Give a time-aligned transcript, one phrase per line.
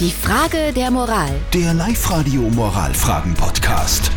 [0.00, 1.30] Die Frage der Moral.
[1.52, 4.10] Der Live-Radio Moralfragen-Podcast.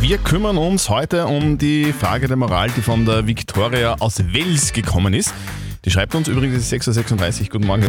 [0.00, 4.72] Wir kümmern uns heute um die Frage der Moral, die von der Victoria aus Wels
[4.72, 5.34] gekommen ist.
[5.84, 7.88] Die schreibt uns übrigens, es ist 6.36 Uhr, guten Morgen.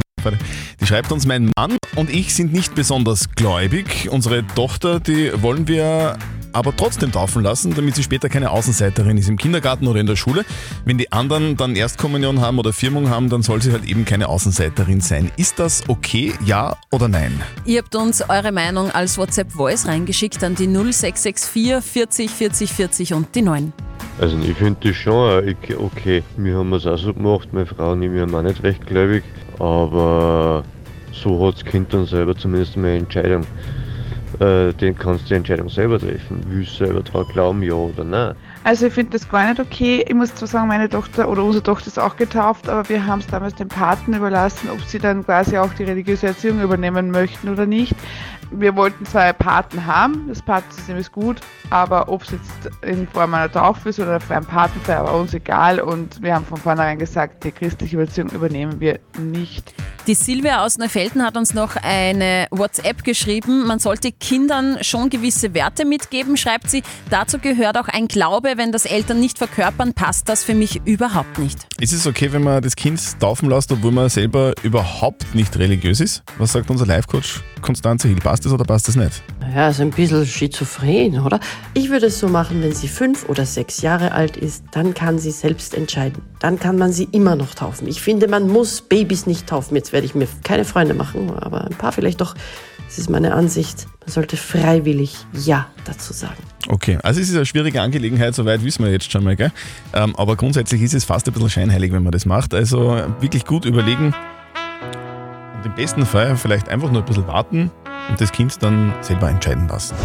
[0.82, 4.10] Die schreibt uns, mein Mann und ich sind nicht besonders gläubig.
[4.10, 6.18] Unsere Tochter, die wollen wir
[6.54, 10.16] aber trotzdem taufen lassen, damit sie später keine Außenseiterin ist im Kindergarten oder in der
[10.16, 10.46] Schule.
[10.86, 14.30] Wenn die anderen dann Erstkommunion haben oder Firmung haben, dann soll sie halt eben keine
[14.30, 15.32] Außenseiterin sein.
[15.36, 17.42] Ist das okay, ja oder nein?
[17.66, 23.36] Ihr habt uns eure Meinung als WhatsApp-Voice reingeschickt an die 0664 40 40 40 und
[23.36, 23.74] die 9.
[24.20, 26.24] Also ich finde das schon okay.
[26.38, 28.86] Wir haben es auch so gemacht, meine Frau und ich, wir haben auch nicht recht
[28.86, 29.24] gläubig,
[29.60, 30.64] aber
[31.12, 33.46] so hat das Kind dann selber zumindest eine Entscheidung.
[34.44, 36.44] Äh, den kannst du die Entscheidung selber treffen.
[36.48, 38.36] Willst du selber daran glauben, ja oder nein?
[38.66, 40.04] Also ich finde das gar nicht okay.
[40.06, 43.20] Ich muss zwar sagen, meine Tochter oder unsere Tochter ist auch getauft, aber wir haben
[43.20, 47.48] es damals den Paten überlassen, ob sie dann quasi auch die religiöse Erziehung übernehmen möchten
[47.48, 47.96] oder nicht.
[48.52, 53.34] Wir wollten einen Paten haben, das Patensystem ist gut, aber ob es jetzt in Form
[53.34, 57.00] einer Taufe ist oder für einen Patenfeier, war uns egal und wir haben von vornherein
[57.00, 59.74] gesagt, die christliche Erziehung übernehmen wir nicht.
[60.06, 63.66] Die Silvia aus Neufelden hat uns noch eine WhatsApp geschrieben.
[63.66, 66.84] Man sollte Kindern schon gewisse Werte mitgeben, schreibt sie.
[67.10, 68.56] Dazu gehört auch ein Glaube.
[68.58, 71.68] Wenn das Eltern nicht verkörpern, passt das für mich überhaupt nicht.
[71.80, 76.02] Ist es okay, wenn man das Kind taufen lässt, obwohl man selber überhaupt nicht religiös
[76.02, 76.22] ist?
[76.38, 78.18] Was sagt unser Life-Coach Konstanze Hill?
[78.18, 79.24] Passt das oder passt das nicht?
[79.56, 81.40] Ja, ist ein bisschen schizophren, oder?
[81.74, 85.18] Ich würde es so machen, wenn sie fünf oder sechs Jahre alt ist, dann kann
[85.18, 86.22] sie selbst entscheiden.
[86.40, 87.88] Dann kann man sie immer noch taufen.
[87.88, 89.78] Ich finde, man muss Babys nicht taufen.
[89.78, 92.36] Jetzt werde ich mir keine Freunde machen, aber ein paar vielleicht doch.
[92.86, 93.88] Das ist meine Ansicht.
[94.02, 96.44] Man sollte freiwillig Ja dazu sagen.
[96.68, 99.52] Okay, also es ist eine schwierige Angelegenheit, soweit wissen wir jetzt schon mal, gell?
[99.94, 102.54] Ähm, aber grundsätzlich ist es fast ein bisschen scheinheilig, wenn man das macht.
[102.54, 104.14] Also wirklich gut überlegen
[105.58, 107.72] und im besten Fall vielleicht einfach nur ein bisschen warten
[108.10, 109.96] und das Kind dann selber entscheiden lassen.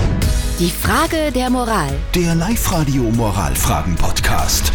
[0.58, 1.90] Die Frage der Moral.
[2.14, 4.72] Der Live-Radio Moralfragen-Podcast.